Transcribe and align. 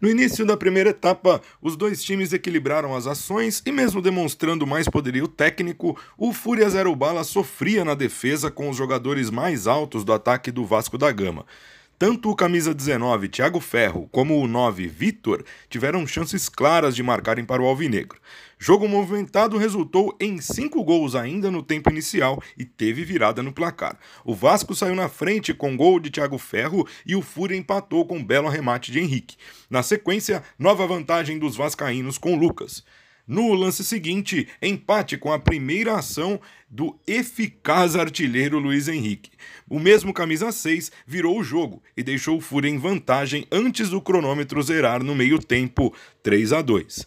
No 0.00 0.08
início 0.08 0.46
da 0.46 0.56
primeira 0.56 0.90
etapa, 0.90 1.42
os 1.60 1.76
dois 1.76 2.04
times 2.04 2.32
equilibraram 2.32 2.94
as 2.94 3.08
ações 3.08 3.60
e, 3.66 3.72
mesmo 3.72 4.00
demonstrando 4.00 4.64
mais 4.64 4.88
poderio 4.88 5.26
técnico, 5.26 5.98
o 6.16 6.32
Fúria 6.32 6.70
Zero 6.70 6.94
Bala 6.94 7.24
sofria 7.24 7.84
na 7.84 7.94
defesa 7.94 8.48
com 8.48 8.70
os 8.70 8.76
jogadores 8.76 9.28
mais 9.28 9.66
altos 9.66 10.04
do 10.04 10.12
ataque 10.12 10.52
do 10.52 10.64
Vasco 10.64 10.96
da 10.96 11.10
Gama. 11.10 11.44
Tanto 11.98 12.30
o 12.30 12.36
camisa 12.36 12.72
19, 12.72 13.28
Thiago 13.28 13.58
Ferro, 13.58 14.08
como 14.12 14.40
o 14.40 14.46
9, 14.46 14.86
Vitor, 14.86 15.44
tiveram 15.68 16.06
chances 16.06 16.48
claras 16.48 16.94
de 16.94 17.02
marcarem 17.02 17.44
para 17.44 17.60
o 17.60 17.66
Alvinegro. 17.66 18.20
Jogo 18.56 18.86
movimentado 18.86 19.58
resultou 19.58 20.16
em 20.20 20.40
cinco 20.40 20.84
gols 20.84 21.16
ainda 21.16 21.50
no 21.50 21.60
tempo 21.60 21.90
inicial 21.90 22.40
e 22.56 22.64
teve 22.64 23.02
virada 23.02 23.42
no 23.42 23.52
placar. 23.52 23.98
O 24.24 24.32
Vasco 24.32 24.76
saiu 24.76 24.94
na 24.94 25.08
frente 25.08 25.52
com 25.52 25.76
gol 25.76 25.98
de 25.98 26.08
Thiago 26.08 26.38
Ferro 26.38 26.86
e 27.04 27.16
o 27.16 27.22
Fúria 27.22 27.56
empatou 27.56 28.06
com 28.06 28.18
um 28.18 28.24
belo 28.24 28.46
arremate 28.46 28.92
de 28.92 29.00
Henrique. 29.00 29.36
Na 29.68 29.82
sequência, 29.82 30.44
nova 30.56 30.86
vantagem 30.86 31.36
dos 31.36 31.56
vascaínos 31.56 32.16
com 32.16 32.36
Lucas. 32.36 32.84
No 33.28 33.52
lance 33.52 33.84
seguinte, 33.84 34.48
empate 34.62 35.18
com 35.18 35.30
a 35.30 35.38
primeira 35.38 35.96
ação 35.96 36.40
do 36.66 36.98
eficaz 37.06 37.94
artilheiro 37.94 38.58
Luiz 38.58 38.88
Henrique. 38.88 39.32
O 39.68 39.78
mesmo 39.78 40.14
camisa 40.14 40.50
6 40.50 40.90
virou 41.06 41.38
o 41.38 41.44
jogo 41.44 41.82
e 41.94 42.02
deixou 42.02 42.38
o 42.38 42.40
Fúria 42.40 42.70
em 42.70 42.78
vantagem 42.78 43.46
antes 43.52 43.90
do 43.90 44.00
cronômetro 44.00 44.62
zerar 44.62 45.04
no 45.04 45.14
meio-tempo 45.14 45.94
3 46.22 46.54
a 46.54 46.62
2. 46.62 47.04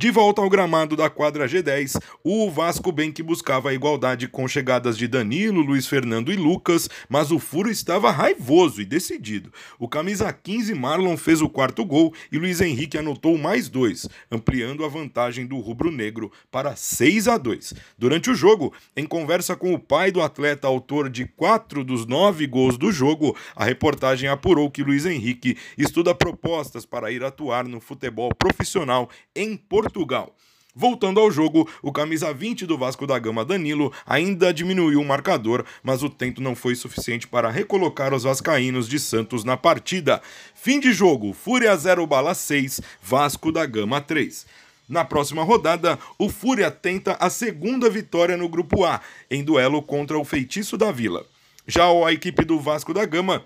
De 0.00 0.12
volta 0.12 0.40
ao 0.40 0.48
gramado 0.48 0.94
da 0.94 1.10
quadra 1.10 1.48
G10, 1.48 2.00
o 2.22 2.48
Vasco 2.48 2.92
bem 2.92 3.10
que 3.10 3.20
buscava 3.20 3.70
a 3.70 3.74
igualdade 3.74 4.28
com 4.28 4.46
chegadas 4.46 4.96
de 4.96 5.08
Danilo, 5.08 5.60
Luiz 5.60 5.88
Fernando 5.88 6.32
e 6.32 6.36
Lucas, 6.36 6.88
mas 7.08 7.32
o 7.32 7.40
furo 7.40 7.68
estava 7.68 8.12
raivoso 8.12 8.80
e 8.80 8.84
decidido. 8.84 9.52
O 9.76 9.88
camisa 9.88 10.32
15 10.32 10.72
Marlon 10.72 11.16
fez 11.16 11.42
o 11.42 11.48
quarto 11.48 11.84
gol 11.84 12.14
e 12.30 12.38
Luiz 12.38 12.60
Henrique 12.60 12.96
anotou 12.96 13.36
mais 13.36 13.68
dois, 13.68 14.08
ampliando 14.30 14.84
a 14.84 14.88
vantagem 14.88 15.44
do 15.44 15.58
rubro-negro 15.58 16.30
para 16.48 16.76
6 16.76 17.26
a 17.26 17.36
2. 17.36 17.74
Durante 17.98 18.30
o 18.30 18.36
jogo, 18.36 18.72
em 18.96 19.04
conversa 19.04 19.56
com 19.56 19.74
o 19.74 19.80
pai 19.80 20.12
do 20.12 20.22
atleta 20.22 20.68
autor 20.68 21.10
de 21.10 21.26
quatro 21.26 21.82
dos 21.82 22.06
nove 22.06 22.46
gols 22.46 22.78
do 22.78 22.92
jogo, 22.92 23.36
a 23.56 23.64
reportagem 23.64 24.28
apurou 24.28 24.70
que 24.70 24.84
Luiz 24.84 25.04
Henrique 25.04 25.58
estuda 25.76 26.14
propostas 26.14 26.86
para 26.86 27.10
ir 27.10 27.24
atuar 27.24 27.64
no 27.64 27.80
futebol 27.80 28.32
profissional 28.32 29.10
em 29.34 29.56
Portugal 29.56 29.87
Portugal. 29.88 30.34
Voltando 30.74 31.18
ao 31.18 31.30
jogo, 31.30 31.68
o 31.82 31.90
camisa 31.90 32.32
20 32.32 32.64
do 32.64 32.78
Vasco 32.78 33.06
da 33.06 33.18
Gama 33.18 33.44
Danilo 33.44 33.92
ainda 34.06 34.52
diminuiu 34.52 35.00
o 35.00 35.04
marcador, 35.04 35.64
mas 35.82 36.02
o 36.04 36.10
tento 36.10 36.40
não 36.40 36.54
foi 36.54 36.76
suficiente 36.76 37.26
para 37.26 37.50
recolocar 37.50 38.14
os 38.14 38.22
vascaínos 38.22 38.88
de 38.88 39.00
Santos 39.00 39.42
na 39.42 39.56
partida. 39.56 40.22
Fim 40.54 40.78
de 40.78 40.92
jogo: 40.92 41.32
Fúria 41.32 41.74
0 41.74 42.06
bala 42.06 42.34
6, 42.34 42.80
Vasco 43.02 43.50
da 43.50 43.66
Gama 43.66 44.00
3. 44.00 44.46
Na 44.88 45.04
próxima 45.04 45.42
rodada, 45.42 45.98
o 46.18 46.28
Fúria 46.28 46.70
tenta 46.70 47.16
a 47.18 47.28
segunda 47.28 47.90
vitória 47.90 48.36
no 48.36 48.48
grupo 48.48 48.84
A, 48.84 49.00
em 49.30 49.42
duelo 49.42 49.82
contra 49.82 50.18
o 50.18 50.24
Feitiço 50.24 50.76
da 50.76 50.92
Vila. 50.92 51.26
Já 51.66 51.84
a 51.86 52.12
equipe 52.12 52.44
do 52.44 52.60
Vasco 52.60 52.94
da 52.94 53.04
Gama 53.04 53.44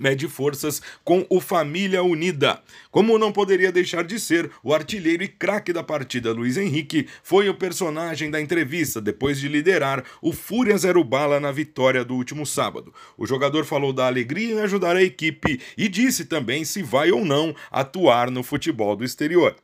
mede 0.00 0.26
forças 0.26 0.80
com 1.04 1.24
o 1.28 1.40
Família 1.40 2.02
Unida. 2.02 2.60
Como 2.90 3.18
não 3.18 3.30
poderia 3.30 3.70
deixar 3.70 4.02
de 4.02 4.18
ser, 4.18 4.50
o 4.64 4.74
artilheiro 4.74 5.22
e 5.22 5.28
craque 5.28 5.72
da 5.72 5.82
partida, 5.82 6.32
Luiz 6.32 6.56
Henrique, 6.56 7.06
foi 7.22 7.48
o 7.48 7.54
personagem 7.54 8.30
da 8.30 8.40
entrevista 8.40 9.00
depois 9.00 9.38
de 9.38 9.46
liderar 9.46 10.02
o 10.22 10.32
Fúria 10.32 10.76
Zero 10.78 11.04
Bala 11.04 11.38
na 11.38 11.52
vitória 11.52 12.04
do 12.04 12.14
último 12.14 12.46
sábado. 12.46 12.92
O 13.16 13.26
jogador 13.26 13.64
falou 13.64 13.92
da 13.92 14.06
alegria 14.06 14.54
em 14.54 14.60
ajudar 14.60 14.96
a 14.96 15.02
equipe 15.02 15.60
e 15.76 15.88
disse 15.88 16.24
também 16.24 16.64
se 16.64 16.82
vai 16.82 17.12
ou 17.12 17.24
não 17.24 17.54
atuar 17.70 18.30
no 18.30 18.42
futebol 18.42 18.96
do 18.96 19.04
exterior. 19.04 19.54